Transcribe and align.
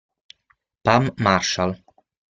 Pam 0.83 1.13
Marshall 1.21 1.77